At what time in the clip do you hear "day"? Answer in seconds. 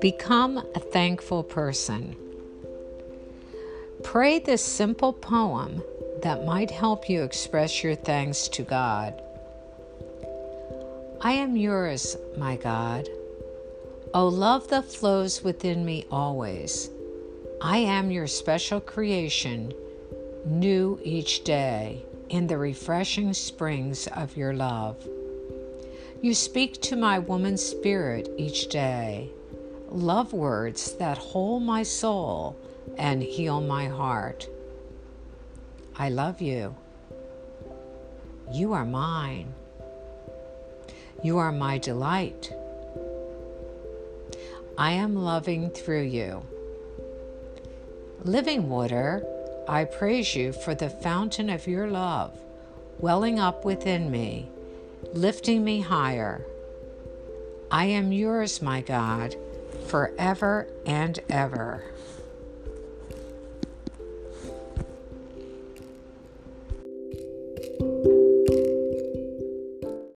21.44-22.04, 28.68-29.30